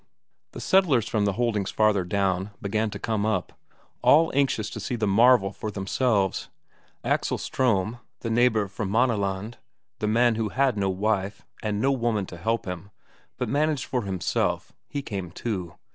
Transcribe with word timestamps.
The 0.53 0.59
settlers 0.59 1.07
from 1.07 1.25
the 1.25 1.33
holdings 1.33 1.69
farther 1.69 2.03
down 2.03 2.49
began 2.59 2.89
to 2.89 2.97
come 2.97 3.23
up, 3.23 3.53
all 4.01 4.31
anxious 4.33 4.67
to 4.71 4.79
see 4.79 4.95
the 4.95 5.05
marvel 5.05 5.53
for 5.53 5.69
themselves. 5.69 6.49
Axel 7.03 7.37
Ström, 7.37 7.99
the 8.21 8.31
neighbour 8.31 8.67
from 8.67 8.89
Maaneland, 8.89 9.59
the 9.99 10.07
man 10.07 10.33
who 10.41 10.49
had 10.49 10.75
no 10.75 10.89
wife, 10.89 11.45
and 11.61 11.79
no 11.79 11.91
woman 11.91 12.25
to 12.25 12.37
help 12.37 12.65
him, 12.65 12.89
but 13.37 13.47
managed 13.47 13.85
for 13.85 14.01
himself, 14.01 14.73
he 14.87 15.03
came 15.03 15.29
too. 15.29 15.75